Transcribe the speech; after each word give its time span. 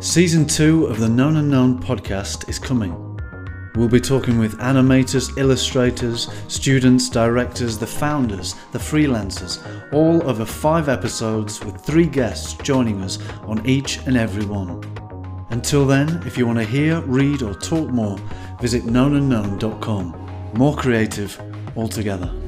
Season 0.00 0.46
2 0.46 0.86
of 0.86 0.98
the 0.98 1.10
Known 1.10 1.36
Unknown 1.36 1.78
podcast 1.78 2.48
is 2.48 2.58
coming. 2.58 3.18
We'll 3.74 3.86
be 3.86 4.00
talking 4.00 4.38
with 4.38 4.56
animators, 4.56 5.36
illustrators, 5.36 6.32
students, 6.48 7.10
directors, 7.10 7.76
the 7.76 7.86
founders, 7.86 8.54
the 8.72 8.78
freelancers, 8.78 9.62
all 9.92 10.26
over 10.26 10.46
five 10.46 10.88
episodes 10.88 11.62
with 11.62 11.78
three 11.82 12.06
guests 12.06 12.54
joining 12.62 13.02
us 13.02 13.18
on 13.42 13.64
each 13.66 13.98
and 14.06 14.16
every 14.16 14.46
one. 14.46 14.82
Until 15.50 15.84
then, 15.84 16.22
if 16.26 16.38
you 16.38 16.46
want 16.46 16.60
to 16.60 16.64
hear, 16.64 17.02
read, 17.02 17.42
or 17.42 17.52
talk 17.52 17.90
more, 17.90 18.18
visit 18.58 18.84
knownunknown.com. 18.84 20.52
More 20.54 20.76
creative 20.76 21.38
altogether. 21.76 22.39